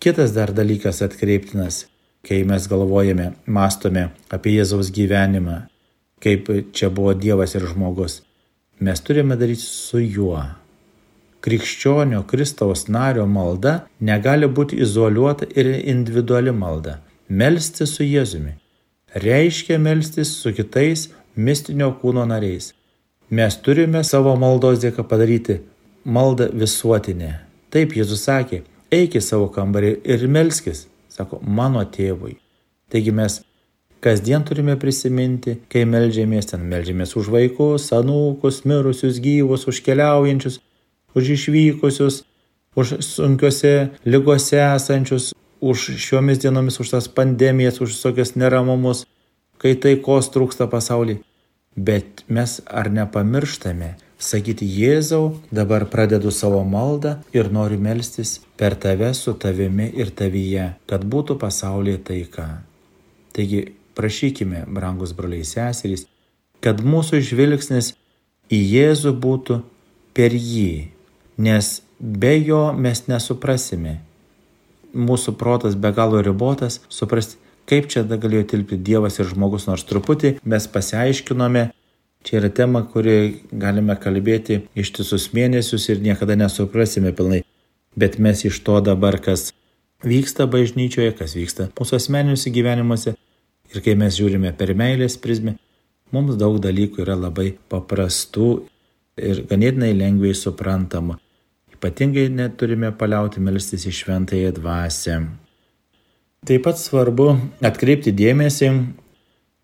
[0.00, 1.84] Kitas dar dalykas atkreiptinas,
[2.24, 5.66] kai mes galvojame, mastome apie Jėzaus gyvenimą,
[6.24, 8.20] kaip čia buvo Dievas ir žmogus,
[8.80, 10.40] mes turime daryti su juo.
[11.40, 16.98] Krikščionio Kristaus nario malda negali būti izoliuota ir individuali malda.
[17.28, 18.56] Melsti su Jėzumi
[19.14, 22.72] reiškia melstis su kitais mistinio kūno nariais.
[23.30, 25.60] Mes turime savo maldos dėka padaryti
[26.04, 27.32] maldą visuotinę.
[27.70, 32.36] Taip Jėzus sakė, eik į savo kambarį ir melskis, sako, mano tėvui.
[32.90, 33.40] Taigi mes
[34.02, 40.58] kasdien turime prisiminti, kai melžiamės, ten melžiamės už vaikus, anūkus, mirusius, gyvus, už keliaujančius,
[41.14, 42.22] už išvykusius,
[42.76, 49.04] už sunkiose lygose esančius, už šiomis dienomis, už tas pandemijas, už visokias neramumus,
[49.60, 51.20] kai taikos trūksta pasaulyje.
[51.76, 59.12] Bet mes ar nepamirštame, sakyti Jėzau, dabar pradedu savo maldą ir noriu melstis per tave
[59.14, 62.48] su tavimi ir tavyje, kad būtų pasaulyje taika.
[63.36, 63.62] Taigi
[63.94, 66.06] prašykime, brangus broliai seserys,
[66.60, 67.94] kad mūsų žvilgsnis
[68.50, 69.60] į Jėzų būtų
[70.16, 70.90] per jį,
[71.40, 73.98] nes be jo mes nesuprasime.
[74.90, 77.38] Mūsų protas be galo ribotas, suprasti,
[77.70, 81.70] kaip čia galėjo tilpti Dievas ir žmogus, nors truputį mes pasiaiškinome,
[82.22, 87.40] Čia yra tema, kuri galime kalbėti ištisus mėnesius ir niekada nesuprasime pilnai.
[87.96, 89.54] Bet mes iš to dabar, kas
[90.04, 93.14] vyksta bažnyčioje, kas vyksta mūsų asmeniniuose gyvenimuose
[93.72, 95.56] ir kai mes žiūrime per meilės prizmę,
[96.12, 98.50] mums daug dalykų yra labai paprastų
[99.16, 101.16] ir ganėtinai lengvai suprantamų.
[101.80, 105.14] Ypatingai neturime paliauti melstis į šventąją dvasę.
[106.44, 108.68] Taip pat svarbu atkreipti dėmesį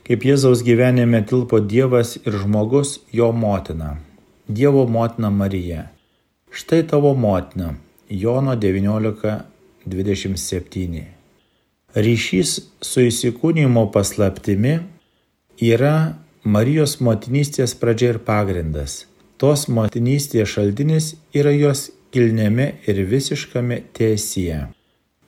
[0.07, 3.99] kaip Jėzaus gyvenime tilpo Dievas ir žmogus jo motina.
[4.49, 5.91] Dievo motina Marija.
[6.49, 7.75] Štai tavo motina.
[8.09, 11.05] Jono 19.27.
[11.97, 14.79] Ryšys su įsikūnymo paslaptimi
[15.61, 16.15] yra
[16.47, 19.07] Marijos motinystės pradžia ir pagrindas.
[19.43, 24.61] Tos motinystės šaltinis yra jos kilnėme ir visiškame tiesyje,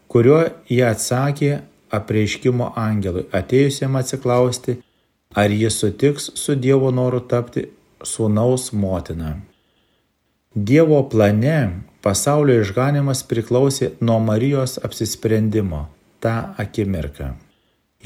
[0.09, 0.41] kuriuo
[0.73, 1.51] jie atsakė
[1.93, 4.79] apreiškimo angelui, atėjusiam atsiklausti,
[5.37, 7.67] ar jis sutiks su Dievo noru tapti
[8.13, 9.35] sūnaus motina.
[10.55, 11.59] Dievo plane
[12.05, 15.85] pasaulio išganimas priklausė nuo Marijos apsisprendimo
[16.25, 17.35] tą akimirką.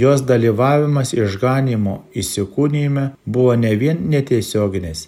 [0.03, 5.07] Jos dalyvavimas išganimo įsikūnyme buvo ne vien netiesioginis,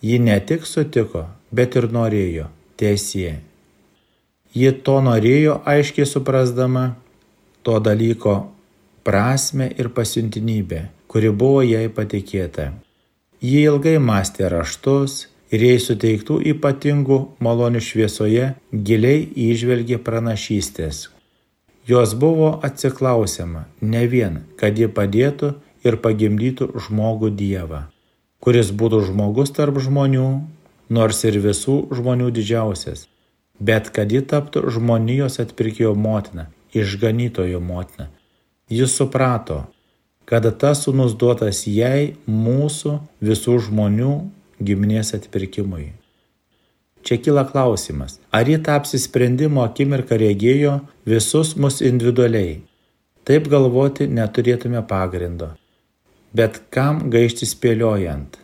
[0.00, 2.48] ji ne tik sutiko, bet ir norėjo
[2.80, 3.38] tiesie.
[4.56, 6.96] Ji to norėjo aiškiai suprasdama,
[7.62, 8.36] to dalyko
[9.06, 12.72] prasme ir pasiuntinybę, kuri buvo jai patikėta.
[13.40, 21.08] Ji ilgai mąstė raštus ir jai suteiktų ypatingų malonių šviesoje giliai įžvelgė pranašystės.
[21.88, 25.54] Jos buvo atsiklausiama ne vien, kad ji padėtų
[25.86, 27.86] ir pagimdytų žmogų Dievą,
[28.44, 30.28] kuris būtų žmogus tarp žmonių,
[30.90, 33.06] nors ir visų žmonių didžiausias,
[33.60, 38.08] bet kad ji taptų žmonijos atpirkėjo motina išganytojo motina.
[38.70, 39.64] Jis suprato,
[40.24, 44.12] kad tas sunus duotas jai mūsų visų žmonių
[44.62, 45.92] giminės atpirkimui.
[47.02, 52.60] Čia kyla klausimas, ar ji tą apsisprendimo akimirką regėjo visus mus individualiai.
[53.24, 55.54] Taip galvoti neturėtume pagrindo.
[56.32, 58.38] bet kam gaišti spėliojant.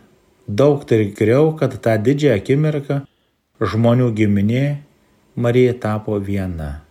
[0.46, 3.00] Daug tikriau, kad tą didžiąją akimirką
[3.60, 4.66] žmonių giminė
[5.36, 6.86] Marija tapo viena.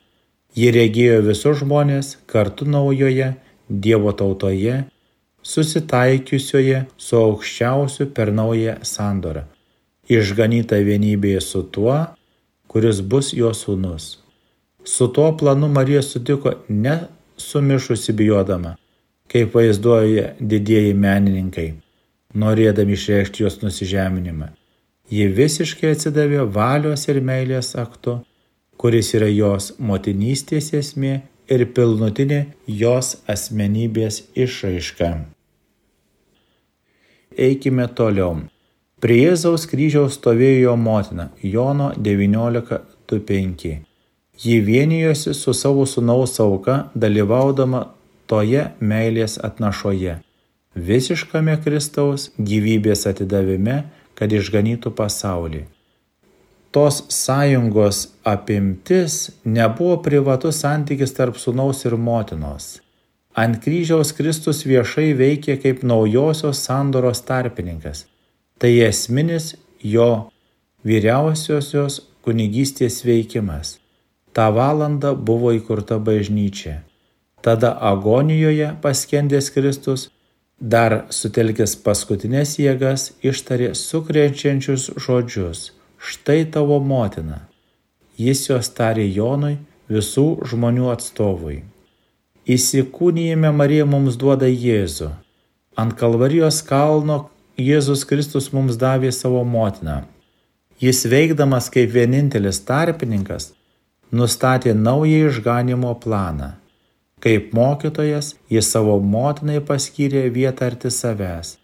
[0.56, 3.34] Ji regėjo visus žmonės kartu naujoje
[3.66, 4.84] Dievo tautoje,
[5.42, 9.46] susitaikiusioje su aukščiausiu per naują sandorą,
[10.10, 11.96] išganyta vienybėje su tuo,
[12.70, 14.20] kuris bus jo sūnus.
[14.86, 17.00] Su tuo planu Marija sutiko ne
[17.38, 18.76] sumišusi bijodama,
[19.32, 21.72] kaip vaizduoja didieji menininkai,
[22.36, 24.52] norėdami išreikšti jos nusižeminimą.
[25.12, 28.20] Ji visiškai atsidavė valios ir meilės aktu,
[28.82, 31.14] kuris yra jos motinystės esmė
[31.52, 32.42] ir pilnutinė
[32.82, 35.10] jos asmenybės išraiška.
[37.38, 38.46] Eikime toliau.
[39.04, 43.76] Prie Jėzaus kryžiaus stovėjo jo motina Jono 19.25.
[44.44, 47.86] Ji vienijosi su savo sunaus auka, dalyvaudama
[48.28, 50.18] toje meilės atnašoje,
[50.76, 53.84] visiškame Kristaus gyvybės atidavime,
[54.16, 55.66] kad išganytų pasaulį.
[56.76, 62.82] Tos sąjungos apimtis nebuvo privatus santykis tarp sunaus ir motinos.
[63.36, 68.06] Ant kryžiaus Kristus viešai veikė kaip naujosios sandoros tarpininkas.
[68.60, 70.30] Tai esminis jo
[70.88, 73.78] vyriausiosios kunigystės veikimas
[74.36, 76.82] tą valandą buvo įkurta bažnyčia.
[77.42, 80.10] Tada agonijoje paskendęs Kristus,
[80.60, 85.72] dar sutelkęs paskutinės jėgas, ištarė sukrečiančius žodžius-
[86.08, 87.48] štai tavo motina.
[88.18, 89.58] Jis juos tarė Jonui,
[89.90, 91.64] visų žmonių atstovui.
[92.48, 95.12] Įsikūnyjame Marija mums duoda Jėzų.
[95.78, 100.04] Ant Kalvarijos kalno Jėzus Kristus mums davė savo motiną.
[100.80, 103.54] Jis veikdamas kaip vienintelis tarpininkas
[104.12, 106.54] nustatė naują išganimo planą.
[107.26, 111.56] Kaip mokytojas jis savo motinai paskyrė vietą arti savęs,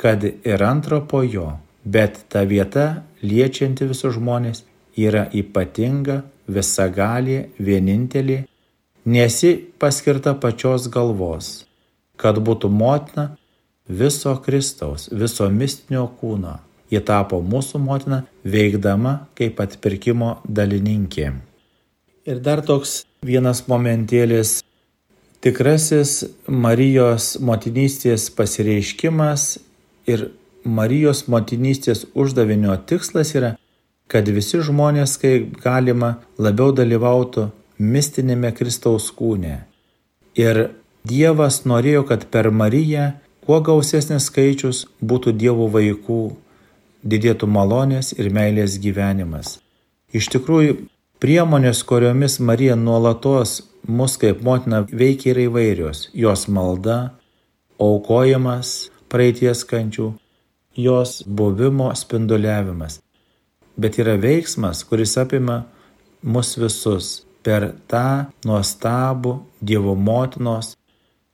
[0.00, 1.50] kad ir antro po jo,
[1.84, 2.86] bet ta vieta
[3.20, 4.64] liečianti visus žmonės
[4.96, 8.38] yra ypatinga, visagalė, vienintelė,
[9.04, 11.52] nesi paskirta pačios galvos,
[12.16, 13.28] kad būtų motina
[13.88, 16.58] viso Kristaus, viso mistinio kūno.
[16.92, 21.30] Ji tapo mūsų motina veikdama kaip atpirkimo dalininkė.
[22.28, 24.60] Ir dar toks vienas momentėlis.
[25.42, 29.46] Tikrasis Marijos motinystės pasireiškimas
[30.06, 30.28] ir
[30.62, 33.56] Marijos motinystės uždavinio tikslas yra,
[34.06, 37.48] kad visi žmonės kaip galima labiau dalyvautų
[37.82, 39.64] mistinėme Kristaus kūne.
[40.38, 40.68] Ir
[41.10, 43.08] Dievas norėjo, kad per Mariją
[43.42, 46.20] kuo gausesnis skaičius būtų Dievo vaikų,
[47.02, 49.58] didėtų malonės ir meilės gyvenimas.
[50.14, 50.84] Iš tikrųjų,
[51.22, 57.12] Priemonės, kuriomis Marija nuolatos mus kaip motina veikia yra įvairios- jos malda,
[57.78, 60.14] aukojimas praeities kančių,
[60.76, 63.00] jos buvimo spinduliavimas.
[63.78, 65.64] Bet yra veiksmas, kuris apima
[66.22, 70.76] mus visus per tą nuostabų Dievo motinos,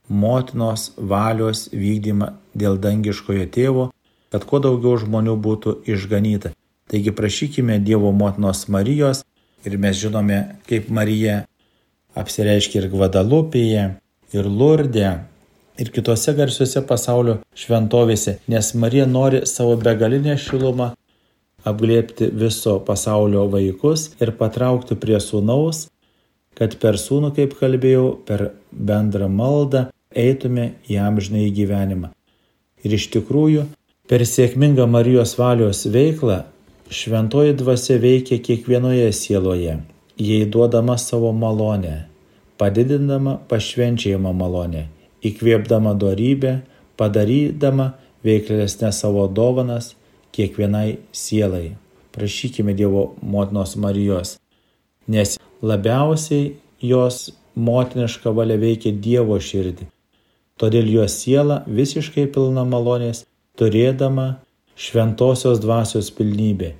[0.08, 3.90] motinos valios vykdymą dėl dangiškojo tėvo,
[4.30, 6.52] kad kuo daugiau žmonių būtų išganyta.
[6.88, 9.24] Taigi prašykime Dievo motinos Marijos,
[9.66, 11.42] Ir mes žinome, kaip Marija
[12.16, 13.84] apsireiškia ir Gvadalupėje,
[14.32, 15.10] ir Lurdė,
[15.78, 20.92] ir kitose garsiuose pasaulio šventovėse, nes Marija nori savo begalinę šilumą
[21.68, 25.86] apglėpti viso pasaulio vaikus ir patraukti prie sūnaus,
[26.58, 32.12] kad per sūnų, kaip kalbėjau, per bendrą maldą eitume į amžinai gyvenimą.
[32.86, 33.66] Ir iš tikrųjų,
[34.08, 36.44] per sėkmingą Marijos valios veiklą
[36.88, 39.74] Šventoji dvasia veikia kiekvienoje sieloje,
[40.18, 42.04] jai duodama savo malonę,
[42.58, 44.86] padidindama pašvenčiajimą malonę,
[45.22, 46.60] įkvėpdama darybę,
[46.98, 47.92] padarydama
[48.26, 49.94] veiklesnę savo dovanas
[50.34, 51.76] kiekvienai sielai.
[52.12, 54.38] Prašykime Dievo motinos Marijos,
[55.06, 59.86] nes labiausiai jos motiniška valia veikia Dievo širdį.
[60.58, 63.22] Todėl jos siela visiškai pilna malonės,
[63.58, 64.40] turėdama
[64.74, 66.72] šventosios dvasios pilnybė,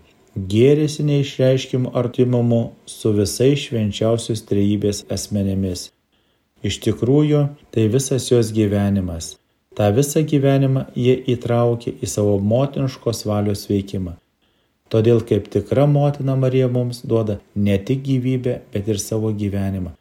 [0.52, 5.88] gėrėsi neišreiškimu artimumu su visais švenčiausios trejybės asmenėmis.
[6.62, 9.36] Iš tikrųjų, tai visas jos gyvenimas.
[9.78, 14.16] Ta visą gyvenimą jie įtraukė į savo motiniškos valios veikimą.
[14.90, 19.92] Todėl kaip tikra motina Marija mums duoda ne tik gyvybę, bet ir savo gyvenimą.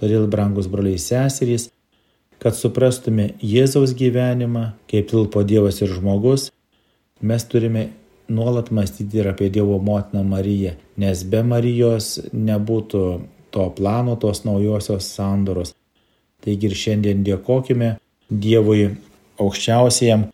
[0.00, 1.70] Todėl, brangus broliai seserys,
[2.40, 6.50] kad suprastume Jėzaus gyvenimą, kaip tilpo Dievas ir žmogus,
[7.20, 7.88] mes turime
[8.30, 13.04] nuolat mąstyti ir apie Dievo motiną Mariją, nes be Marijos nebūtų
[13.50, 15.74] to plano, tos naujosios sandoros.
[16.40, 17.96] Taigi ir šiandien dėkojime
[18.30, 18.92] Dievui
[19.42, 20.28] aukščiausiam,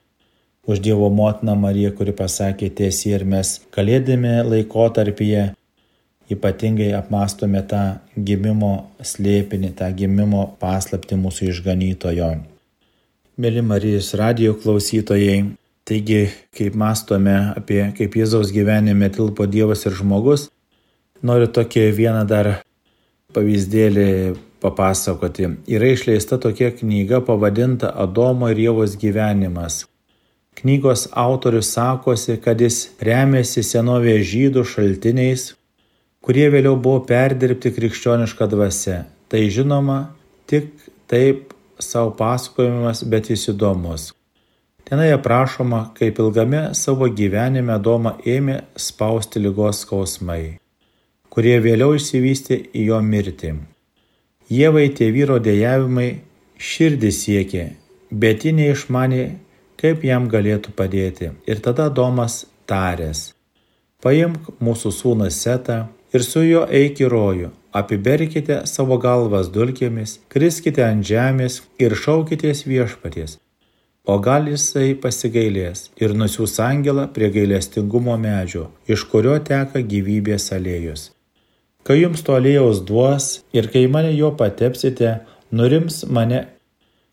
[0.66, 5.52] už Dievo motiną Mariją, kuri pasakė tiesiai ir mes kalėdami laikotarpyje
[6.30, 7.82] ypatingai apmastome tą
[8.18, 12.32] gimimo slėpinį, tą gimimo paslapti mūsų išganytojo.
[13.36, 15.44] Mėly Marijos radio klausytojai,
[15.86, 16.26] taigi,
[16.56, 20.48] kaip mastome apie kaip Jėzaus gyvenime tilpo Dievas ir žmogus,
[21.22, 22.50] noriu tokį vieną dar
[23.36, 24.08] pavyzdėlį
[24.62, 25.52] papasakoti.
[25.70, 29.84] Yra išleista tokia knyga pavadinta Adomo ir Jėvos gyvenimas.
[30.56, 35.50] Knygos autorius sakosi, kad jis remiasi senovėje žydų šaltiniais,
[36.24, 39.02] kurie vėliau buvo perdirbti krikščionišką dvasę.
[39.28, 39.98] Tai žinoma,
[40.48, 40.72] tik
[41.12, 44.15] taip savo pasakojimas, bet jis įdomus.
[44.86, 50.60] Tenai aprašoma, kaip ilgame savo gyvenime Doma ėmė spausti lygos skausmai,
[51.26, 53.50] kurie vėliau išsivystė į jo mirtį.
[54.46, 56.06] Jėvai tie vyro dėjavimai
[56.62, 57.64] širdį siekė,
[58.14, 59.24] bet ji neišmanė
[59.80, 61.32] kaip jam galėtų padėti.
[61.50, 63.32] Ir tada Domas tarės,
[64.06, 65.80] paimk mūsų sūną Setą
[66.14, 72.62] ir su juo eik į rojų, apiberkite savo galvas dulkėmis, kriskite ant žemės ir šaukitės
[72.70, 73.40] viešpaties.
[74.06, 81.08] O gal jisai pasigailės ir nusiūs angelą prie gailestingumo medžio, iš kurio teka gyvybės alėjus.
[81.82, 85.16] Kai jums to alėjaus duos ir kai mane jo patepsite,
[85.50, 86.44] nurims mane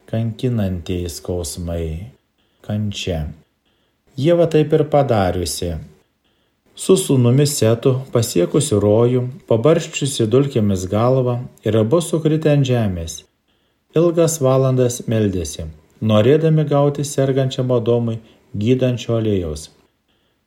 [0.10, 1.88] kankinantieji skausmai
[2.62, 3.26] kančia.
[4.14, 5.74] Jėva taip ir padariusi.
[6.78, 13.24] Su sūnumi Setu pasiekusi rojų, pabarščiusi dulkėmis galvą ir abu sukritę ant žemės.
[13.98, 15.68] Ilgas valandas meldėsi,
[16.12, 18.18] norėdami gauti sergančiam Adomui
[18.64, 19.70] gydančio alėjaus.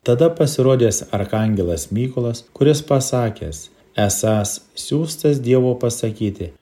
[0.06, 3.62] Tada pasirodęs arkangelas Mykolas, kuris pasakęs,
[4.06, 6.52] esas siūstas Dievo pasakyti,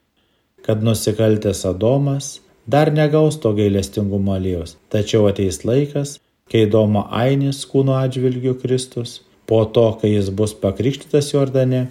[0.65, 4.79] kad nusikaltęs Adomas dar negaus to gailestingumo alėjos.
[4.89, 6.17] Tačiau ateis laikas,
[6.49, 11.89] kai Domo Ainis kūno atžvilgių Kristus, po to, kai jis bus pakrikštytas Jordane,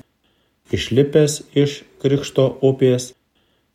[0.73, 3.11] išlipęs iš krikšto upės,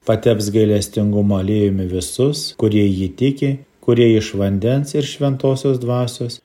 [0.07, 3.51] pateps gailestingumo aliejumi visus, kurie jį tiki,
[3.85, 6.41] kurie iš vandens ir šventosios dvasios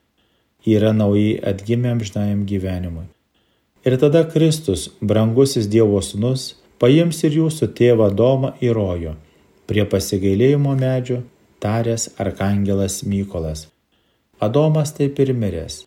[0.66, 3.06] yra naujai atgimę amžinajam gyvenimui.
[3.84, 9.12] Ir tada Kristus, brangusis Dievo sūnus, paims ir jūsų tėvą Domą į rojų
[9.68, 11.20] prie pasigailėjimo medžio
[11.60, 13.66] taręs arkangelas Mykolas.
[14.40, 15.84] Adomas taip ir miręs.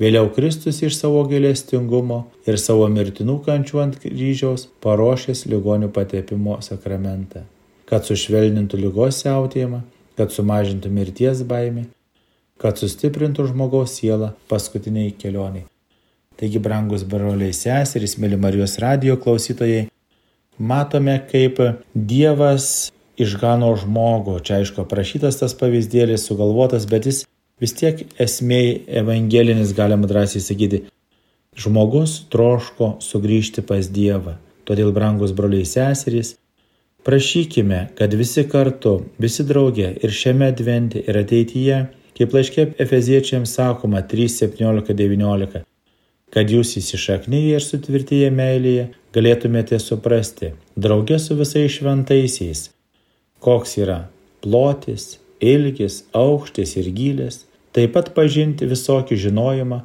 [0.00, 7.42] Vėliau Kristus iš savo gailestingumo ir savo mirtinų kančių ant kryžiaus paruošęs ligonių patepimo sakramentą,
[7.84, 9.82] kad sušvelnintų lygos siautėjimą,
[10.16, 11.84] kad sumažintų mirties baimę,
[12.60, 15.66] kad sustiprintų žmogaus sielą paskutiniai kelioniai.
[16.40, 19.90] Taigi, brangus broliai seserys, mėly Marijos radio klausytojai,
[20.56, 21.60] matome, kaip
[21.92, 22.88] Dievas
[23.20, 24.38] išgano žmogų.
[24.48, 27.26] Čia aišku, aprašytas tas pavyzdėlis, sugalvotas, bet jis
[27.60, 28.70] vis tiek esmėj
[29.02, 30.84] evangelinis, galima drąsiai sakyti,
[31.60, 34.38] žmogus troško sugrįžti pas Dievą.
[34.68, 36.36] Todėl, brangus broliai seserys,
[37.06, 41.80] prašykime, kad visi kartu, visi drauge ir šiame advente ir ateityje,
[42.16, 45.64] kaip laiškė Efeziečiams sakoma 3.17.19,
[46.30, 52.68] kad jūs įsišaknyje ir sutvirtyje meilėje galėtumėte suprasti, draugė su visais šventaisiais,
[53.42, 54.04] koks yra
[54.44, 57.44] plotis, ilgis, aukštis ir gilės,
[57.76, 59.80] taip pat pažinti visokį žinojimą,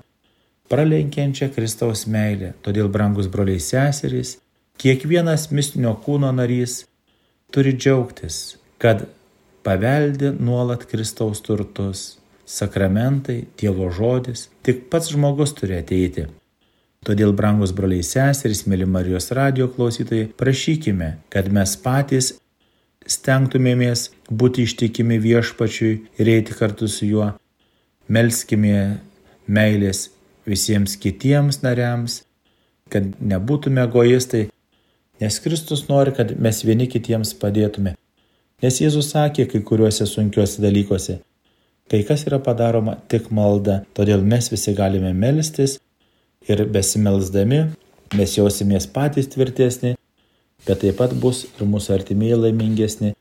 [0.72, 2.54] pralenkiančią Kristaus meilę.
[2.66, 4.38] Todėl, brangus broliai seserys,
[4.82, 6.84] kiekvienas mistinio kūno narys
[7.54, 9.06] turi džiaugtis, kad
[9.66, 12.16] paveldi nuolat Kristaus turtus,
[12.46, 16.28] sakramentai, Dievo žodis, tik pats žmogus turi ateiti.
[17.06, 22.32] Todėl, brangus broliai seserys, mėly Marijos radio klausytojai, prašykime, kad mes patys
[23.06, 27.28] stengtumėmės būti ištikimi viešpačiui ir eiti kartu su juo.
[28.08, 29.02] Melskime
[29.48, 30.10] meilės
[30.46, 32.22] visiems kitiems nariams,
[32.94, 34.46] kad nebūtume egoistai,
[35.22, 37.96] nes Kristus nori, kad mes vieni kitiems padėtume.
[38.62, 41.20] Nes Jėzus sakė kai kuriuose sunkiuose dalykuose,
[41.90, 45.80] kai kas yra padaroma tik malda, todėl mes visi galime melstis
[46.48, 47.62] ir besimelsdami
[48.16, 49.96] mes jausimės patys tvirtesni
[50.66, 53.14] bet taip pat bus ir mūsų artimieji laimingesni,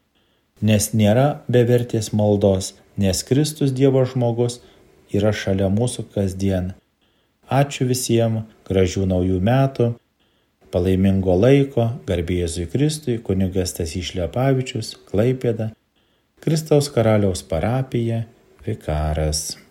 [0.65, 4.61] nes nėra bevertės maldos, nes Kristus Dievo žmogus
[5.15, 6.73] yra šalia mūsų kasdien.
[7.51, 9.91] Ačiū visiems, gražių naujų metų,
[10.75, 15.71] palaimingo laiko, garbėjėzui Kristui, kunigas Tasys Šlepavičius, Klaipėda,
[16.45, 18.25] Kristaus karaliaus parapija,
[18.67, 19.64] vikaras.